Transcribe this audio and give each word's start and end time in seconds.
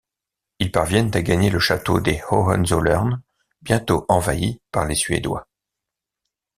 Ils 0.57 0.71
parviennent 0.71 1.15
à 1.15 1.21
gagner 1.21 1.51
le 1.51 1.59
château 1.59 1.99
des 1.99 2.23
Hohenzollern 2.31 3.21
bientôt 3.61 4.07
envahi 4.09 4.59
par 4.71 4.85
les 4.87 4.95
Suédois. 4.95 5.47